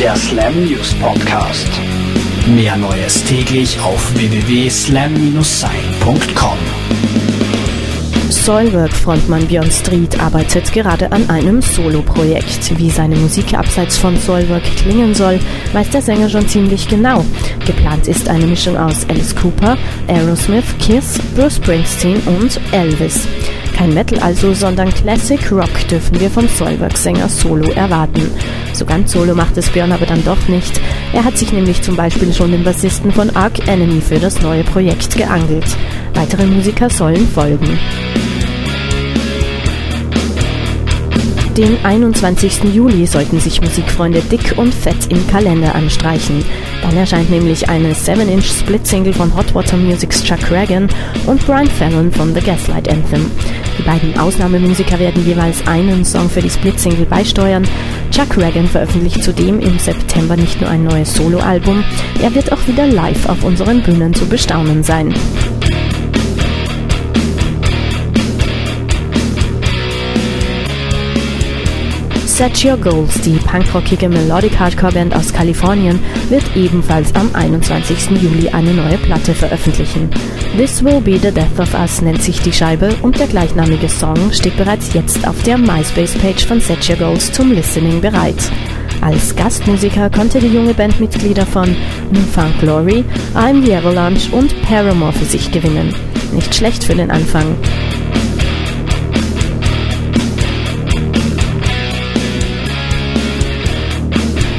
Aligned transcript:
der 0.00 0.14
Slam 0.14 0.64
News 0.64 0.94
Podcast. 0.94 1.68
Mehr 2.46 2.76
Neues 2.76 3.24
täglich 3.24 3.80
auf 3.80 4.14
www.slam-sein.com. 4.14 6.58
Soilwork-Frontmann 8.30 9.48
Björn 9.48 9.70
Street 9.70 10.20
arbeitet 10.20 10.72
gerade 10.72 11.10
an 11.10 11.28
einem 11.28 11.60
Solo-Projekt. 11.60 12.78
Wie 12.78 12.90
seine 12.90 13.16
Musik 13.16 13.54
abseits 13.54 13.98
von 13.98 14.16
Soilwork 14.16 14.62
klingen 14.76 15.14
soll, 15.14 15.40
weiß 15.72 15.90
der 15.90 16.02
Sänger 16.02 16.28
schon 16.28 16.46
ziemlich 16.46 16.88
genau. 16.88 17.24
Geplant 17.66 18.06
ist 18.06 18.28
eine 18.28 18.46
Mischung 18.46 18.76
aus 18.76 19.04
Alice 19.08 19.34
Cooper, 19.34 19.76
Aerosmith, 20.06 20.78
Kiss, 20.78 21.18
Bruce 21.34 21.56
Springsteen 21.56 22.20
und 22.20 22.60
Elvis. 22.70 23.26
Kein 23.78 23.94
Metal 23.94 24.18
also, 24.18 24.52
sondern 24.54 24.92
Classic 24.92 25.40
Rock 25.52 25.86
dürfen 25.88 26.18
wir 26.18 26.28
vom 26.28 26.48
Soilwork-Sänger 26.48 27.28
Solo 27.28 27.70
erwarten. 27.70 28.28
So 28.72 28.84
ganz 28.84 29.12
Solo 29.12 29.36
macht 29.36 29.56
es 29.56 29.70
Björn 29.70 29.92
aber 29.92 30.04
dann 30.04 30.24
doch 30.24 30.48
nicht. 30.48 30.80
Er 31.12 31.24
hat 31.24 31.38
sich 31.38 31.52
nämlich 31.52 31.80
zum 31.80 31.94
Beispiel 31.94 32.32
schon 32.34 32.50
den 32.50 32.64
Bassisten 32.64 33.12
von 33.12 33.30
Arc 33.36 33.68
Enemy 33.68 34.00
für 34.00 34.18
das 34.18 34.42
neue 34.42 34.64
Projekt 34.64 35.16
geangelt. 35.16 35.76
Weitere 36.14 36.46
Musiker 36.46 36.90
sollen 36.90 37.28
folgen. 37.28 37.78
Den 41.58 41.84
21. 41.84 42.72
Juli 42.72 43.04
sollten 43.04 43.40
sich 43.40 43.60
Musikfreunde 43.60 44.20
dick 44.20 44.54
und 44.56 44.72
fett 44.72 45.10
im 45.10 45.26
Kalender 45.26 45.74
anstreichen. 45.74 46.44
Dann 46.82 46.96
erscheint 46.96 47.30
nämlich 47.30 47.68
eine 47.68 47.94
7-inch 47.94 48.60
Split-Single 48.60 49.12
von 49.12 49.34
Hot 49.36 49.52
Water 49.56 49.76
Music's 49.76 50.22
Chuck 50.22 50.52
Reagan 50.52 50.86
und 51.26 51.44
Brian 51.44 51.66
Fallon 51.66 52.12
von 52.12 52.32
The 52.32 52.42
Gaslight 52.42 52.88
Anthem. 52.88 53.28
Die 53.76 53.82
beiden 53.82 54.16
Ausnahmemusiker 54.20 55.00
werden 55.00 55.26
jeweils 55.26 55.66
einen 55.66 56.04
Song 56.04 56.30
für 56.30 56.42
die 56.42 56.50
Split-Single 56.50 57.06
beisteuern. 57.06 57.66
Chuck 58.12 58.36
Reagan 58.36 58.68
veröffentlicht 58.68 59.24
zudem 59.24 59.58
im 59.58 59.80
September 59.80 60.36
nicht 60.36 60.60
nur 60.60 60.70
ein 60.70 60.84
neues 60.84 61.12
Soloalbum, 61.14 61.82
er 62.22 62.32
wird 62.36 62.52
auch 62.52 62.68
wieder 62.68 62.86
live 62.86 63.28
auf 63.28 63.42
unseren 63.42 63.82
Bühnen 63.82 64.14
zu 64.14 64.26
bestaunen 64.26 64.84
sein. 64.84 65.12
Set 72.38 72.64
Your 72.64 72.76
Goals, 72.76 73.20
die 73.22 73.36
punkrockige 73.36 74.08
Melodic 74.08 74.56
Hardcore 74.60 74.92
Band 74.92 75.12
aus 75.12 75.32
Kalifornien, 75.32 75.98
wird 76.28 76.44
ebenfalls 76.54 77.12
am 77.16 77.28
21. 77.34 78.10
Juli 78.22 78.48
eine 78.50 78.74
neue 78.74 78.96
Platte 78.98 79.34
veröffentlichen. 79.34 80.08
This 80.56 80.84
Will 80.84 81.00
Be 81.00 81.18
the 81.18 81.32
Death 81.32 81.58
of 81.58 81.74
Us 81.74 82.00
nennt 82.00 82.22
sich 82.22 82.40
die 82.40 82.52
Scheibe 82.52 82.94
und 83.02 83.18
der 83.18 83.26
gleichnamige 83.26 83.88
Song 83.88 84.30
steht 84.30 84.56
bereits 84.56 84.94
jetzt 84.94 85.26
auf 85.26 85.42
der 85.42 85.58
MySpace-Page 85.58 86.46
von 86.46 86.60
Set 86.60 86.88
Your 86.88 86.94
Goals 86.94 87.32
zum 87.32 87.50
Listening 87.50 88.00
bereit. 88.00 88.38
Als 89.00 89.34
Gastmusiker 89.34 90.08
konnte 90.08 90.38
die 90.38 90.54
junge 90.54 90.74
Band 90.74 91.00
Mitglieder 91.00 91.44
von 91.44 91.74
Newfound 92.12 92.56
Glory, 92.60 93.04
I'm 93.34 93.64
the 93.64 93.74
Avalanche 93.74 94.30
und 94.30 94.62
Paramore 94.62 95.12
für 95.12 95.24
sich 95.24 95.50
gewinnen. 95.50 95.92
Nicht 96.32 96.54
schlecht 96.54 96.84
für 96.84 96.94
den 96.94 97.10
Anfang. 97.10 97.56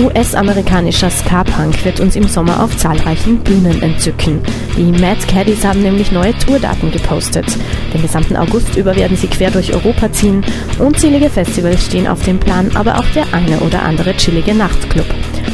US-amerikanischer 0.00 1.10
Ska-Punk 1.10 1.84
wird 1.84 2.00
uns 2.00 2.16
im 2.16 2.26
Sommer 2.26 2.62
auf 2.62 2.76
zahlreichen 2.76 3.38
Bühnen 3.40 3.82
entzücken. 3.82 4.40
Die 4.76 4.92
Mad 4.92 5.18
Caddies 5.26 5.64
haben 5.64 5.82
nämlich 5.82 6.10
neue 6.10 6.36
Tourdaten 6.38 6.90
gepostet. 6.90 7.44
Den 7.92 8.02
gesamten 8.02 8.36
August 8.36 8.76
über 8.76 8.96
werden 8.96 9.16
sie 9.16 9.26
quer 9.26 9.50
durch 9.50 9.74
Europa 9.74 10.10
ziehen. 10.12 10.44
Unzählige 10.78 11.28
Festivals 11.28 11.84
stehen 11.86 12.06
auf 12.06 12.22
dem 12.24 12.38
Plan, 12.38 12.70
aber 12.74 12.98
auch 12.98 13.06
der 13.14 13.26
eine 13.32 13.60
oder 13.60 13.82
andere 13.82 14.16
chillige 14.16 14.54
Nachtclub. 14.54 15.06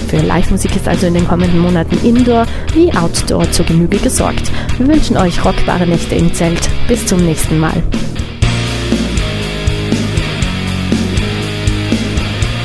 Für 0.08 0.18
Live-Musik 0.18 0.76
ist 0.76 0.86
also 0.86 1.06
in 1.06 1.14
den 1.14 1.26
kommenden 1.26 1.58
Monaten 1.58 1.98
Indoor 2.06 2.46
wie 2.74 2.92
Outdoor 2.94 3.50
zur 3.50 3.66
Genüge 3.66 3.98
gesorgt. 3.98 4.52
Wir 4.78 4.86
wünschen 4.86 5.16
euch 5.16 5.44
rockbare 5.44 5.86
Nächte 5.86 6.14
im 6.14 6.32
Zelt. 6.32 6.68
Bis 6.86 7.04
zum 7.06 7.24
nächsten 7.24 7.58
Mal. 7.58 7.82